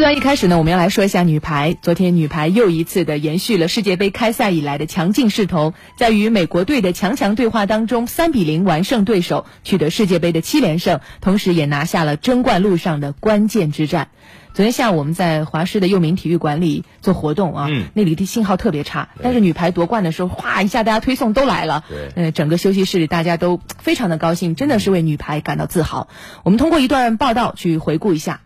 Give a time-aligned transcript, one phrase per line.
[0.00, 1.76] 段一开始呢，我们要来说一下女排。
[1.80, 14.08] 昨天女排又一次的延续了世界杯开赛以来的强劲势头，在与美国队的强强对话当中，三比零完胜对手，取得世界杯的七连胜，同时也拿下了争冠路上的关键之战。
[14.54, 26.08] 昨天下午我们在华师的佑民体育馆里做活动啊，那里的信号特别差，但是女排夺冠的时候，哗一下大家推送都来了，呃，整个休息室里大家都非常的高兴，真的是为女排感到自豪。
[26.42, 28.40] 我们通过一段报道去回顾一下。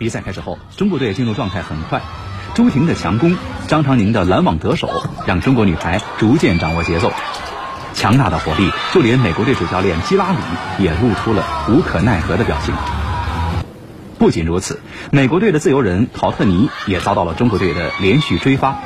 [0.00, 2.00] 比赛开始后，中国队进入状态很快。
[2.54, 3.36] 朱婷的强攻，
[3.68, 4.88] 张常宁的拦网得手，
[5.26, 7.12] 让中国女排逐渐掌握节奏。
[7.92, 10.38] 强大的火力，就连美国队主教练基拉里
[10.78, 12.74] 也露出了无可奈何的表情。
[14.18, 18.78] 不仅如此，美国队的自由人考特尼也遭到了中国队的连续追发，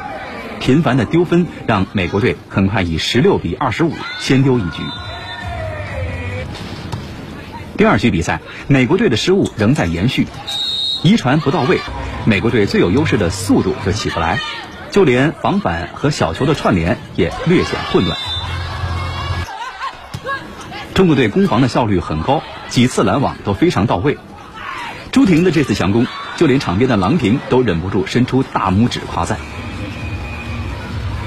[0.58, 4.82] 频繁的丢分让美国队很快以十六比二十五先丢一局。
[7.76, 10.26] 第二局比赛，美国队的失误仍在延续。
[11.04, 11.78] 遗传不到位，
[12.24, 14.40] 美国队最有优势的速度就起不来，
[14.90, 18.16] 就连防反和小球的串联也略显混乱。
[20.94, 24.16] 中国队攻防的效率很高，几次拦网都非常到位。
[25.12, 26.06] 朱婷的这次强攻，
[26.38, 29.36] 就连场边的郎平都忍不住伸出大拇指夸赞。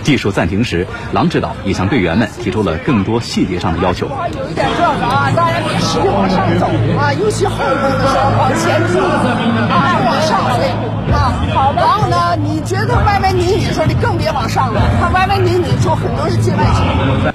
[0.08, 4.08] 技术暂停时，郎指导也向队员们提出了更多细节上的要求。
[4.08, 6.66] 有一点这个啊，大家别使劲往上走
[6.98, 10.70] 啊，尤其后攻的往前进啊，往上飞
[11.12, 11.36] 啊。
[11.54, 17.34] 好然后呢，你觉得歪歪拧拧的时候，你更别往上了，他歪歪拧拧就很多是界外球。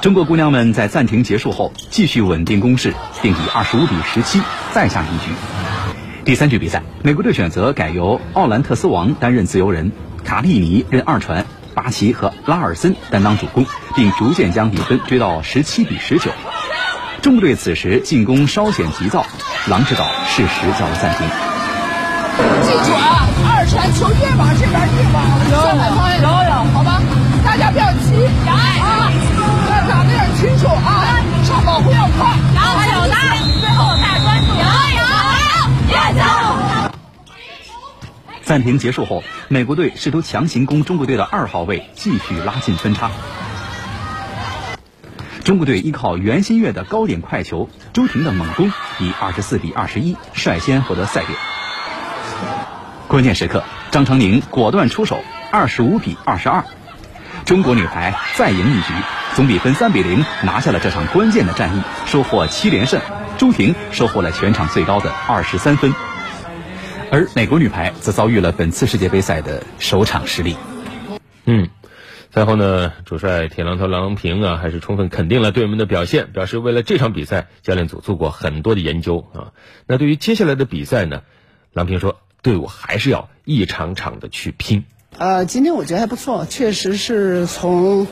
[0.00, 5.32] 中国姑娘们在暂停结束后继续稳定攻势，并以二十五比十七再下一局。
[6.24, 9.90] 第三局比赛，美国队选择改由奥兰特斯王担任自由人，
[10.24, 11.44] 卡利尼任二传。
[11.74, 16.30] 巴奇和拉尔森担当主攻，并逐渐将比分追到十七比十九。
[17.20, 19.24] 中国队此时进攻稍显急躁，
[19.68, 21.26] 郎指导适时叫了暂停。
[22.62, 25.22] 记住啊，二传球越往这边越往
[25.62, 27.00] 上海方向摇摇，好吧？
[27.44, 29.12] 大家不要急啊，
[29.68, 33.16] 要打的要清楚啊，上保护要快，然后有呢，
[33.60, 33.84] 最后
[38.52, 43.10] 暂停结束后，美国队试图强行攻中国队的二号位，继续拉近分差。
[45.42, 51.30] 中国队依靠袁心玥的高点快球、朱婷的猛攻，以二十四比二十一率先获得赛点。
[53.08, 56.62] 关键时刻，张常宁果断出手，二十五比二十二，
[57.46, 58.92] 中国女排再赢一局，
[59.34, 63.00] 总比分三比零拿下了这场关键的战役，收获七连胜。
[63.38, 65.94] 朱婷收获了全场最高的二十三分。
[67.12, 70.56] 而美国女排则遭遇了本次世界杯赛的首场失利。
[71.44, 71.68] 嗯，
[72.30, 79.52] 赛后呢，主帅铁榔头郎平啊，还是充分肯定了队员们的表现，表示为了这场比赛，教练组做过很多的研究啊。
[79.86, 81.20] 那对于接下来的比赛呢，
[81.74, 84.84] 郎平说，队伍还是要一场场的去拼。
[85.18, 88.06] 呃，今天我觉得还不错，确实是从。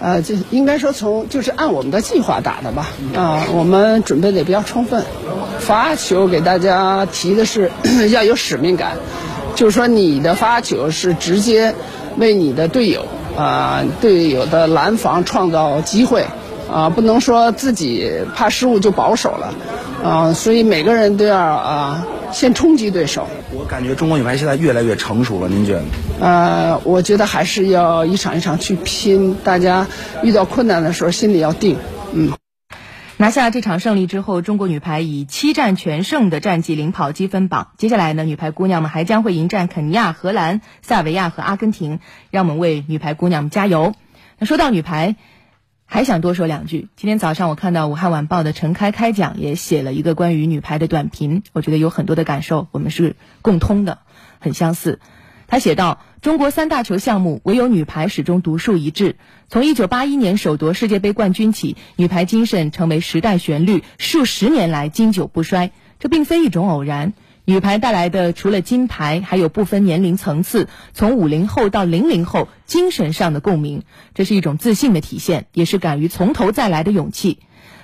[0.00, 5.04] 呃，就应该说从就是按我们的计划打的吧，啊，我们准备的也比较充分。
[5.58, 7.70] 发球给大家提的是
[8.10, 8.92] 要有使命感，
[9.54, 11.74] 就是说你的发球是直接
[12.16, 13.06] 为你的队友
[13.36, 16.26] 啊队友的拦防创造机会，
[16.72, 19.54] 啊，不能说自己怕失误就保守了，
[20.04, 22.06] 啊，所以每个人都要啊。
[22.32, 23.26] 先冲击对手。
[23.52, 25.82] 我感觉中国女排现在越来越成熟了，您觉得？
[26.20, 29.34] 呃，我觉得还是要一场一场去拼。
[29.42, 29.86] 大家
[30.22, 31.76] 遇到困难的时候，心里要定。
[32.12, 32.32] 嗯。
[33.16, 37.72] 拿下这场胜利之后，中国女排以七战全胜的战绩领跑积分榜。
[37.76, 41.98] 接下来呢，女排姑娘们还将会迎战肯尼亚、荷兰、塞尔维亚和阿根廷。
[42.30, 43.94] 让我们为女排姑娘们加油。
[44.38, 45.16] 那说到女排。
[45.90, 46.88] 还想多说两句。
[46.96, 54.00] 今天早上我看到武汉晚报的陈开开讲也写了一个关于女排的短评，我觉得有很多的感受，我们是共通的，
[54.38, 55.00] 很相似。
[55.46, 59.16] 他写道：中国三大球项目唯有女排始终独树一帜。
[59.48, 65.70] 从一九八一年首夺世界杯冠军起，女排精神成为时代旋律，数十年来经久不衰。
[65.98, 67.14] 这并非一种偶然。
[67.48, 77.38] 女排带来的除了金牌，还有不分年龄层次，从五零后到零零后精神上的共鸣，这是一种自信的体现，也是敢于从头再来的勇气。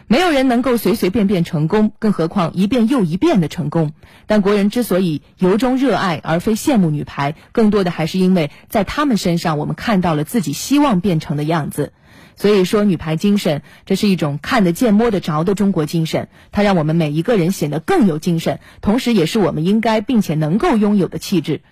[0.07, 3.93] 没有人能够随随便便成功，更何况一遍又一遍的成功。
[4.27, 11.93] 但国人之所以由衷热爱而非羡慕女排，更多的还是因为在他们身上，我们看到了自己希望变成的样子。
[12.37, 16.29] 所以说，女排精神，这是一种看得见、摸得着的中国精神。
[16.53, 21.63] 它让我们每一个人显得更有精神，同时也是我们应该并且能够拥有的气质。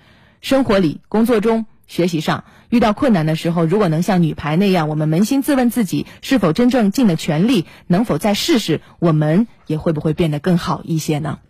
[0.40, 11.40] 生活里、工作中、学习上，遇到困难的时候，如果能像女排那样，我们扪心自问自己是否真正尽了全力，能否再试试，我们也会不会变得更好一些呢？